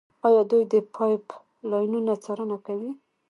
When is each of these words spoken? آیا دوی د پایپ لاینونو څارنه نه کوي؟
آیا 0.27 0.41
دوی 0.51 0.63
د 0.73 0.75
پایپ 0.95 1.25
لاینونو 1.69 2.13
څارنه 2.23 2.45
نه 2.51 2.57
کوي؟ 2.65 2.91